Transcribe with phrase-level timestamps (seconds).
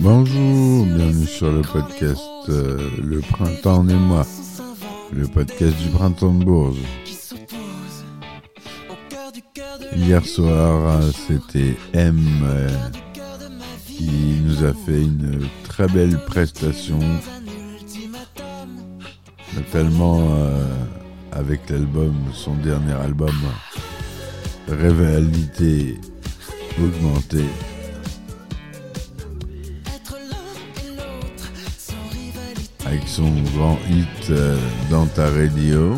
[0.00, 4.24] Bonjour, bienvenue sur le podcast euh, Le printemps et moi,
[5.12, 6.78] le podcast du printemps de Bourges.
[9.96, 12.68] Hier soir, c'était M euh,
[13.88, 17.00] qui nous a fait une très belle prestation,
[19.56, 20.64] notamment euh,
[21.32, 23.34] avec l'album, son dernier album,
[24.68, 25.96] Révalité
[26.82, 27.50] augmentée.
[32.86, 34.56] avec son grand hit euh,
[34.90, 35.94] dans ta radio.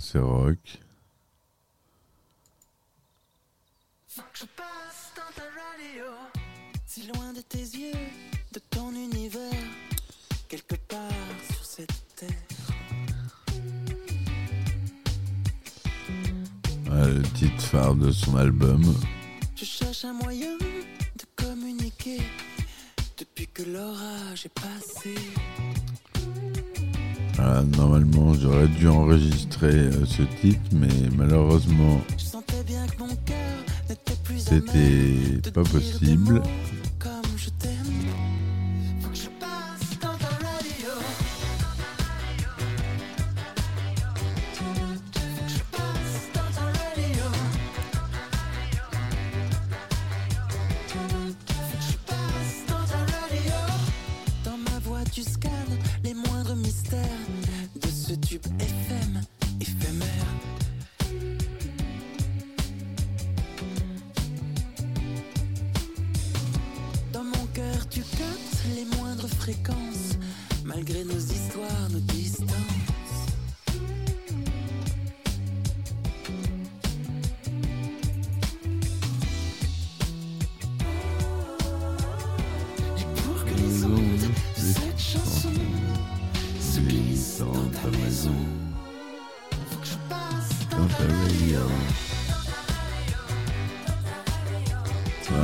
[0.00, 0.58] C'est rock.
[4.06, 6.04] Faut que je passe dans ta radio,
[6.86, 7.92] si loin de tes yeux,
[8.52, 9.64] de ton univers,
[10.48, 11.00] quelque part
[11.52, 12.28] sur cette terre.
[16.86, 18.82] Le titre phare de son album.
[19.56, 22.22] Je cherche un moyen de communiquer
[23.18, 25.14] depuis que l'orage est passé.
[27.40, 32.00] Ah, normalement, j'aurais dû enregistrer euh, ce titre, mais malheureusement,
[34.36, 36.42] c'était pas possible.
[67.12, 69.87] Dans mon cœur, tu captes les moindres fréquences.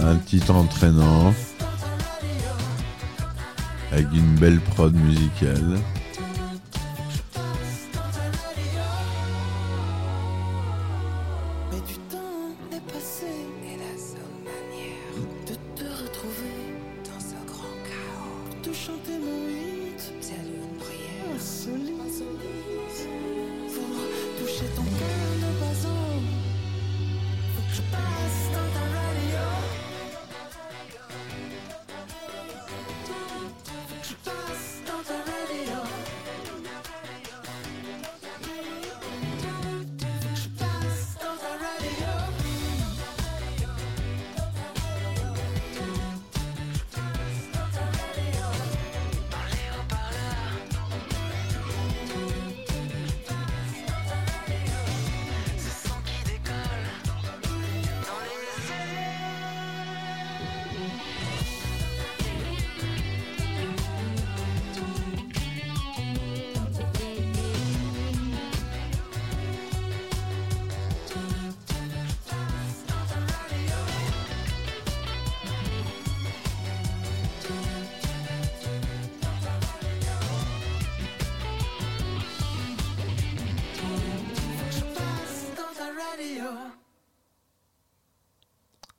[0.03, 1.35] Un titre entraînant.
[3.93, 5.79] Avec une belle prod musicale.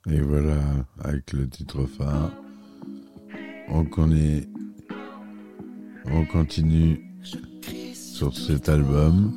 [0.08, 0.62] Et voilà,
[1.02, 2.30] avec le titre phare.
[3.68, 4.48] On connaît.
[6.06, 7.12] On continue
[7.92, 9.36] sur cet album.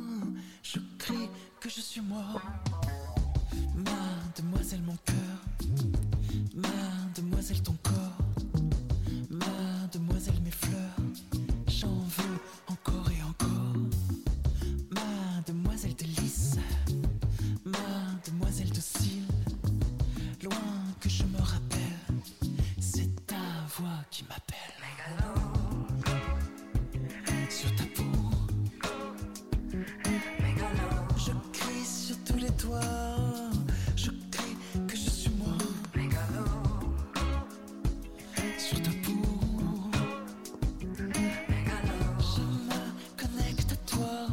[0.62, 1.28] Je crie
[1.60, 2.24] que je suis moi.
[3.74, 5.16] Mademoiselle, mon cœur.
[6.54, 8.09] Mademoiselle, ton corps.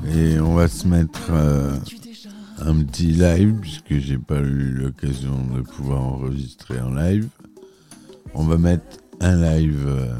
[0.07, 1.77] Et on va se mettre euh,
[2.59, 7.27] un petit live, puisque j'ai pas eu l'occasion de pouvoir enregistrer en live.
[8.33, 10.13] On va mettre un live euh,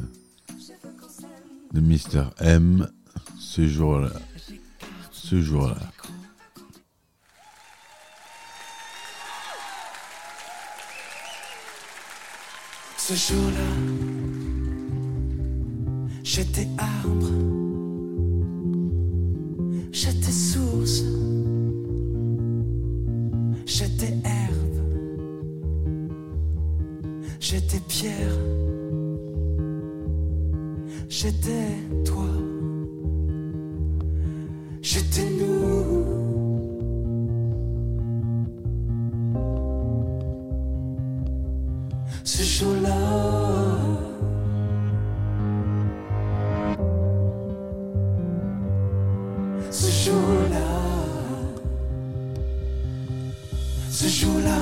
[1.74, 2.30] de Mr.
[2.40, 2.88] M
[3.40, 4.12] ce jour-là.
[5.12, 5.78] Ce jour-là.
[12.98, 13.60] Ce jour-là,
[16.24, 17.30] j'étais arbre,
[20.00, 21.04] j'étais source,
[23.66, 24.80] j'étais herbe,
[27.40, 28.38] j'étais pierre,
[31.10, 31.74] j'étais
[32.06, 32.30] toi,
[53.98, 54.62] ce jour-là,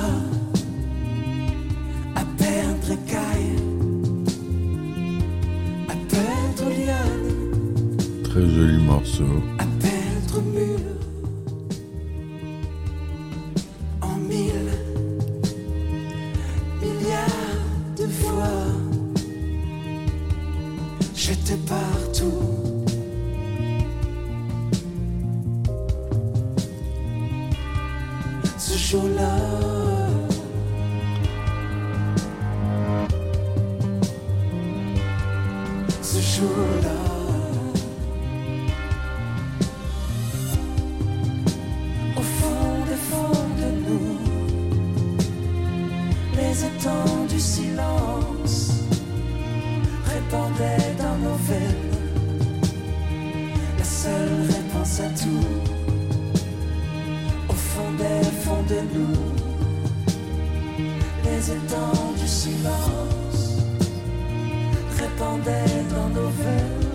[65.16, 66.86] répandaient dans nos veines.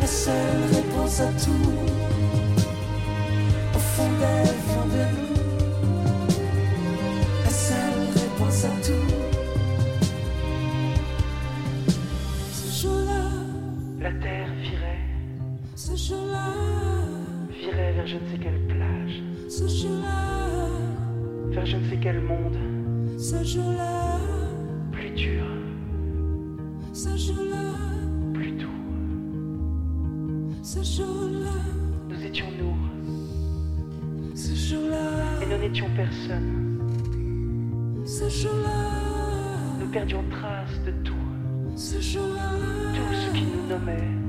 [0.00, 1.70] La seule réponse à tout.
[3.74, 5.34] Au fond des fonds de nous.
[7.44, 9.14] La seule réponse à tout.
[12.52, 13.22] Ce jour-là,
[14.00, 15.04] La terre virait,
[15.76, 16.48] ce jour-là,
[17.50, 20.68] virait vers je ne sais quelle plage, ce jour-là,
[21.50, 22.56] vers je ne sais quel monde,
[23.18, 24.16] ce jour-là,
[30.62, 31.50] ce jour-là,
[32.08, 32.76] Nous étions nous,
[34.36, 36.78] ce jour-là, et nous n'étions personne.
[38.04, 41.14] ce jour-là, Nous perdions trace de tout,
[41.76, 42.50] ce jour-là,
[42.94, 44.19] tout ce qui nous nommait.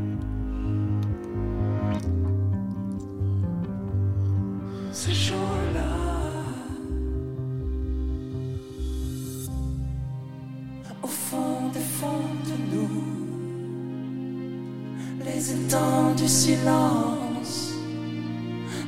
[16.51, 17.74] Silence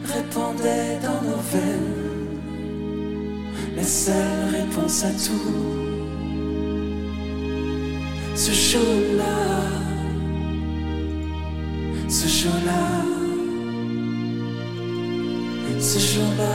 [0.06, 2.40] répandaient dans nos veines
[3.76, 5.62] la seule réponse à tout.
[8.36, 9.36] Ce jour-là,
[12.08, 12.84] ce jour-là.
[15.80, 16.46] Ce jour-là,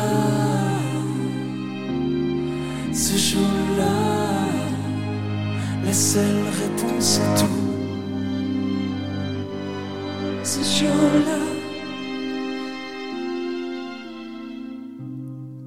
[2.95, 3.97] ce jour-là,
[5.85, 7.68] la seule réponse à tout.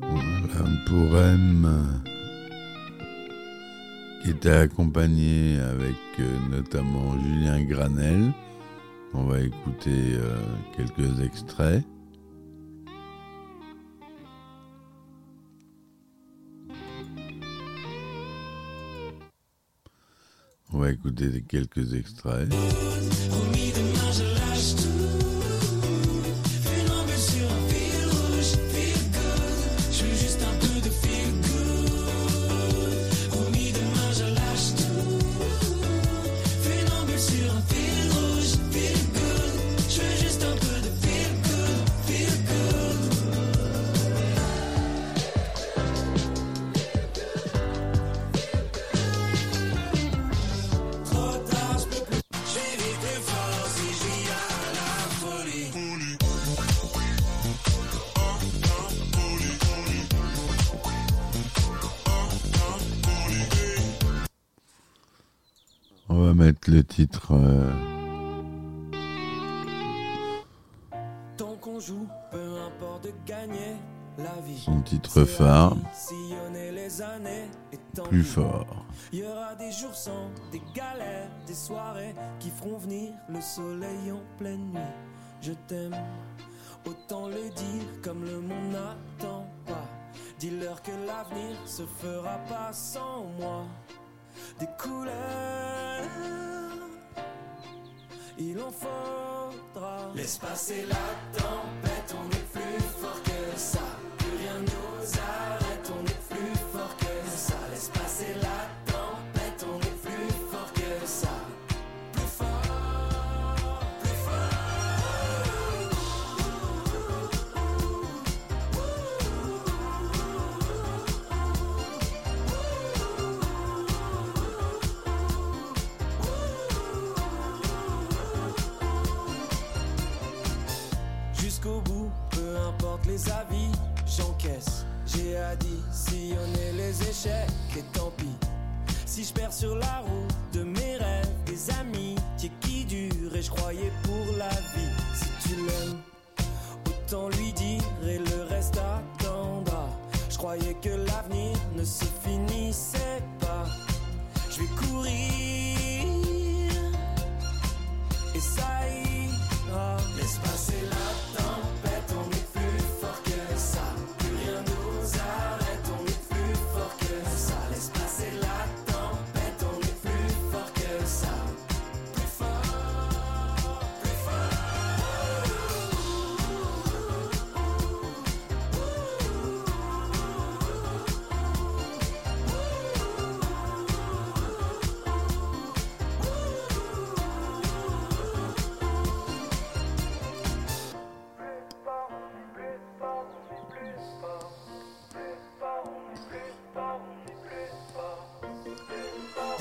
[0.02, 2.02] Voilà, pour M,
[4.24, 8.34] qui était accompagné avec euh, notamment Julien Granel.
[9.14, 10.42] On va écouter euh,
[10.76, 11.84] quelques extraits.
[20.82, 22.50] On va écouter quelques extraits.
[66.82, 67.34] vieux titre.
[67.34, 67.72] Euh.
[71.38, 73.76] Tant qu'on joue, peu importe de gagner
[74.18, 74.60] la vie.
[74.60, 75.76] Son titre phare.
[76.74, 78.86] Les années, et plus fort.
[79.12, 84.12] Il y aura des jours sans, des galères, des soirées qui feront venir le soleil
[84.12, 84.80] en pleine nuit.
[85.42, 85.96] Je t'aime,
[86.86, 89.88] autant le dire comme le monde n'attend pas.
[90.40, 93.66] Dis-leur que l'avenir se fera pas sans moi.
[94.60, 96.61] Des couleurs
[98.38, 100.12] il en faudra.
[100.16, 101.90] L'espace et la tempête.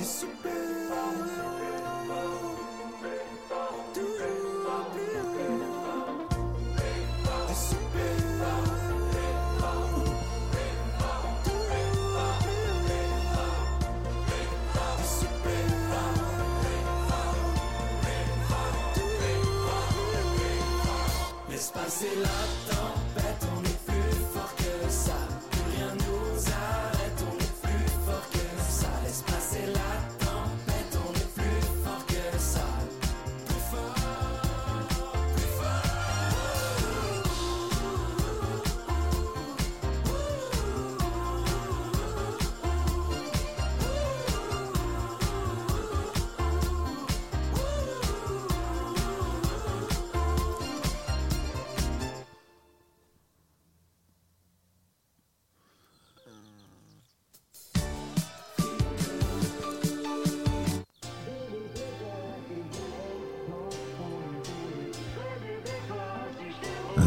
[0.00, 0.26] Isso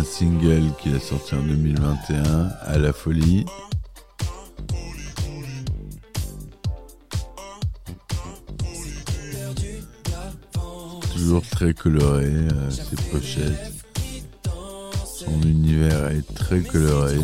[0.03, 3.45] single qu'il a sorti en 2021, À la folie.
[11.13, 13.73] Toujours très coloré, euh, ses pochettes.
[15.05, 17.17] Son univers est très coloré.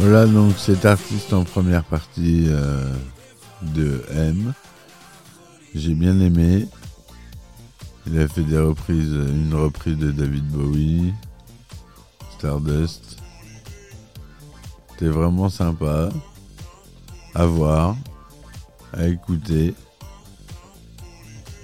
[0.00, 2.94] Voilà donc cet artiste en première partie euh,
[3.74, 4.52] de M.
[5.74, 6.68] J'ai bien aimé.
[8.06, 11.12] Il a fait des reprises, une reprise de David Bowie,
[12.36, 13.18] Stardust.
[14.90, 16.10] C'était vraiment sympa
[17.34, 17.96] à voir,
[18.92, 19.74] à écouter.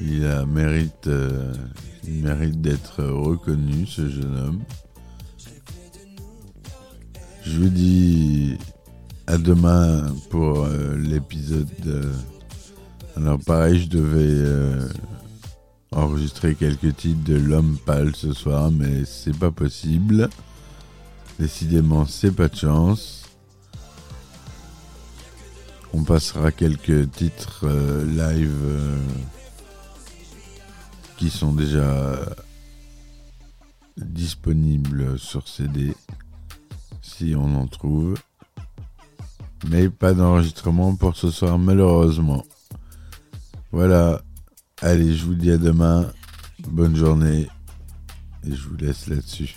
[0.00, 1.54] Il a, mérite, euh,
[2.02, 4.60] il mérite d'être reconnu, ce jeune homme.
[7.46, 8.56] Je vous dis
[9.26, 11.68] à demain pour euh, l'épisode.
[13.16, 14.88] alors pareil, je devais euh,
[15.92, 20.30] enregistrer quelques titres de L'homme pâle ce soir, mais c'est pas possible.
[21.38, 23.24] Décidément, c'est pas de chance.
[25.92, 28.98] On passera quelques titres euh, live
[31.18, 32.18] qui sont déjà
[33.98, 35.94] disponibles sur CD
[37.04, 38.14] si on en trouve.
[39.68, 42.44] Mais pas d'enregistrement pour ce soir malheureusement.
[43.72, 44.22] Voilà.
[44.82, 46.10] Allez, je vous dis à demain.
[46.68, 47.48] Bonne journée.
[48.46, 49.56] Et je vous laisse là-dessus.